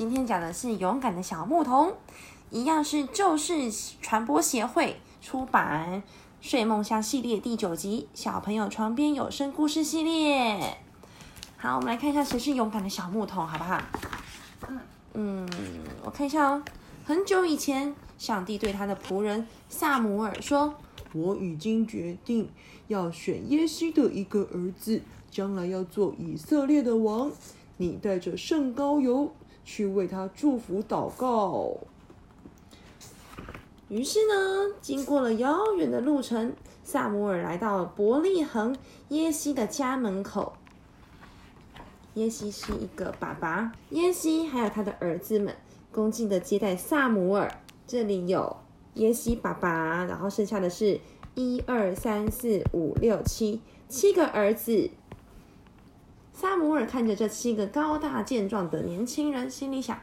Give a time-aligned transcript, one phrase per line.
[0.00, 1.92] 今天讲的是勇敢的小牧童，
[2.48, 6.02] 一样是旧事传播协会出版
[6.40, 10.56] 《睡梦乡》系列第九集《小朋友床边有声故事系列》。
[11.58, 13.78] 好，我们来看一下谁是勇敢的小牧童，好不好？
[15.12, 15.46] 嗯，
[16.02, 16.62] 我看一下哦。
[17.04, 20.76] 很久以前，上帝对他的仆人萨姆尔说
[21.12, 22.48] ：“我已经决定
[22.88, 27.30] 要选耶西的一个儿子，将来要做以色列的王。
[27.76, 29.34] 你带着圣膏油
[29.70, 31.76] 去为他祝福祷告。”
[33.88, 36.52] 于是呢，经过了遥远的路程，
[36.82, 38.76] 萨姆尔来到伯利恒
[39.10, 40.54] 耶西的家门口。
[42.14, 45.54] 耶西是一个爸爸，耶西还有他的儿子们
[45.92, 47.48] 恭敬的接待萨姆尔。
[47.86, 48.56] 这里有
[48.94, 51.00] 耶西爸爸，然后剩下的是
[51.36, 54.90] 一二三四五六七七个儿子。
[56.32, 59.98] 萨姆尔看着这七个高大健壮的年轻人，心里想：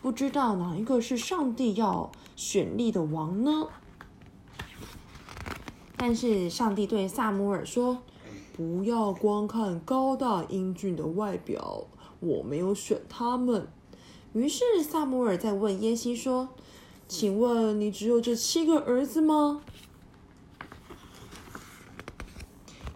[0.00, 3.68] 不知道哪一个是上帝要选立的王呢？
[5.96, 8.02] 但是上帝对萨姆尔说。
[8.56, 11.84] 不要光看高大英俊的外表，
[12.20, 13.68] 我没有选他们。
[14.32, 16.48] 于是萨姆尔在问耶西说
[17.06, 19.60] ：“请问你只有这七个儿子吗？”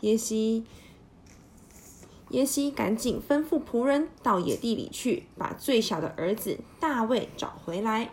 [0.00, 0.66] 耶西，
[2.30, 8.10] 耶西赶紧吩咐仆人到野地里去，把最小的儿子大卫找回来。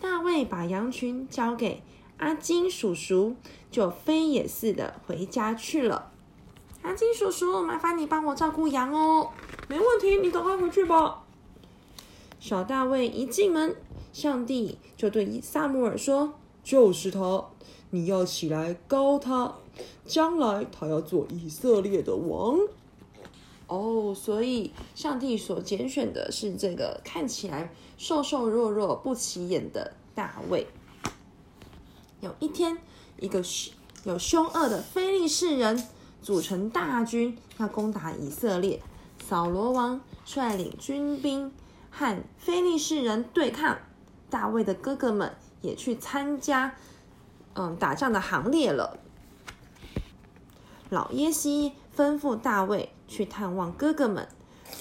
[0.00, 1.82] 大卫把羊群交给。
[2.18, 3.34] 阿金叔叔
[3.68, 6.12] 就飞也似的回家去了。
[6.82, 9.30] 阿金叔叔，麻烦你帮我照顾羊哦。
[9.68, 11.24] 没问题，你赶快回去吧。
[12.38, 13.74] 小大卫一进门，
[14.12, 17.44] 上帝就对萨姆尔说：“就是他，
[17.90, 19.54] 你要起来高他，
[20.06, 22.58] 将来他要做以色列的王。”
[23.68, 30.66] 哦，所以上帝所拣选的是这个看起来瘦瘦弱弱、不起眼的大卫。
[32.20, 32.76] 有一天，
[33.18, 33.42] 一个
[34.04, 35.88] 有凶恶的非利士人
[36.20, 38.82] 组成大军要攻打以色列。
[39.26, 41.50] 扫罗王率领军兵
[41.90, 43.78] 和非利士人对抗，
[44.28, 46.74] 大卫的哥哥们也去参加，
[47.54, 48.98] 嗯，打仗的行列了。
[50.90, 54.28] 老耶西吩咐大卫去探望哥哥们，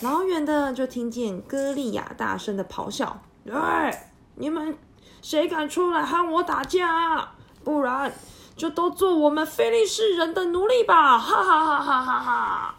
[0.02, 4.78] 老远的就听见歌利亚大声的咆哮：“哎，你们！”
[5.22, 7.30] 谁敢出来和我打架？
[7.64, 8.12] 不然
[8.56, 11.16] 就都做我们菲利士人的奴隶吧！
[11.20, 12.76] 哈哈哈哈哈哈！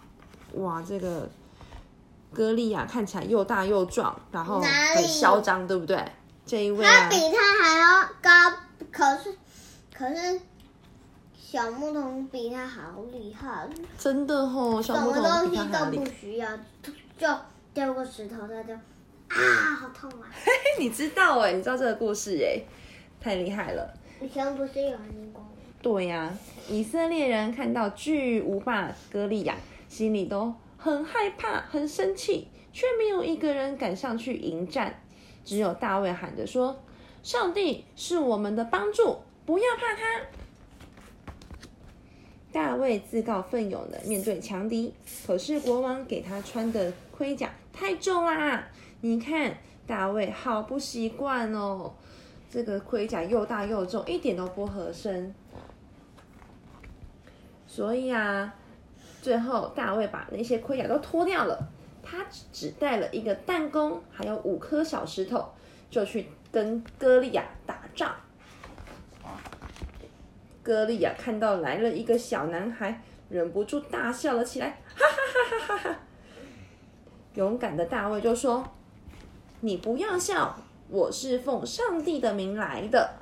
[0.55, 1.31] 哇，这个
[2.35, 6.05] 歌利亚看起来又大又壮，然后很嚣张，对不对？
[6.53, 8.59] 这一位他比他还要高，
[8.91, 9.35] 可是
[9.91, 10.39] 可是
[11.35, 16.05] 小牧童比他好厉害，真的哦，小牧童比他还厉害。
[16.05, 16.55] 都不需要，
[17.17, 17.27] 就
[17.73, 18.75] 掉个石头他就。
[18.75, 19.41] 啊，
[19.81, 20.29] 好痛啊！
[20.31, 22.61] 嘿嘿，你知道哎，你知道这个故事哎，
[23.19, 23.91] 太厉害了。
[24.21, 24.99] 以前不是有
[25.81, 26.31] 对呀，
[26.69, 29.57] 以色列人看到巨无霸歌利亚，
[29.89, 35.01] 心里都很害怕、很生气，却没有一个人敢上去迎战。
[35.45, 36.83] 只有大卫喊着说
[37.23, 40.23] ：“上帝是我们的帮助，不要怕他。”
[42.53, 44.93] 大卫自告奋勇的面对强敌，
[45.27, 48.69] 可是国王给他穿的盔甲太重啦。
[49.01, 51.95] 你看，大卫好不习惯哦，
[52.51, 55.35] 这个盔甲又大又重，一点都不合身。
[57.67, 58.55] 所以啊，
[59.23, 61.71] 最后大卫把那些盔甲都脱掉了，
[62.03, 65.53] 他只带了一个弹弓，还有五颗小石头，
[65.91, 68.15] 就去跟歌利亚打仗。
[70.63, 76.01] 歌利亚看到来了一个小男孩，忍不住大笑了起来，哈哈哈哈哈哈！
[77.35, 78.69] 勇敢的大卫就说。
[79.65, 80.59] 你不要笑，
[80.89, 83.15] 我是奉上帝的名来的。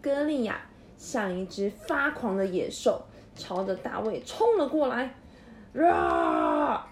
[0.00, 0.60] 歌利亚
[1.02, 3.02] 像一只发狂的野兽，
[3.34, 5.12] 朝着大卫冲了过来。
[5.84, 6.86] 啊！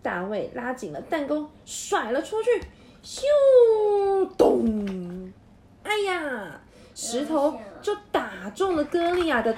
[0.00, 2.50] 大卫拉紧了弹弓，甩了出去，
[3.02, 3.24] 咻
[4.36, 5.32] 咚！
[5.82, 6.60] 哎呀，
[6.94, 9.52] 石头就打中了歌利亚的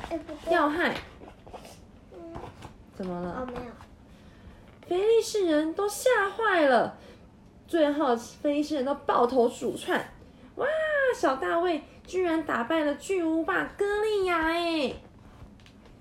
[0.48, 0.94] 要害。
[2.96, 3.40] 怎么了？
[3.42, 3.70] 哦，没有。
[4.88, 6.96] 菲利士人都吓坏了，
[7.68, 10.10] 最后菲利士人都抱头鼠窜。
[10.56, 10.66] 哇！
[11.14, 14.92] 小大卫居然打败了巨无霸歌利亚，哎，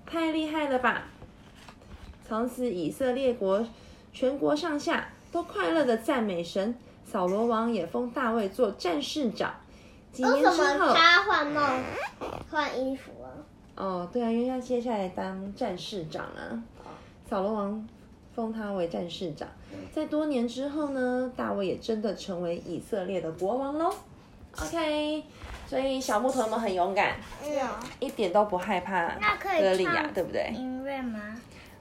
[0.04, 1.04] 太厉害了吧！
[2.26, 3.64] 从此以色列国
[4.12, 6.74] 全国上下都快乐的赞美神，
[7.04, 9.54] 扫罗王也封大卫做战士长。
[10.10, 11.78] 几年之后，他换帽
[12.50, 13.46] 换衣服了？
[13.76, 16.60] 哦，对啊，因为他接下来当战士长啊，
[17.28, 17.88] 扫罗王
[18.34, 19.46] 封他为战士长。
[19.92, 23.94] 在多年之后呢，大卫也真的成为以色列的国王喽。
[24.58, 25.24] OK，
[25.66, 27.50] 所以小木头们很勇敢，嗯，
[27.98, 30.50] 一点都不害怕那可以歌利亚，唱对不对？
[30.54, 31.20] 音乐吗？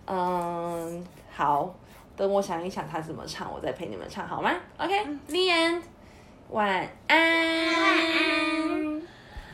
[0.07, 1.73] 嗯，好，
[2.15, 5.81] 等我想一想他怎么唱，我再陪你们唱好吗？OK，The、end，
[6.49, 6.67] 晚
[7.07, 7.17] 安。
[7.73, 8.88] 晚安。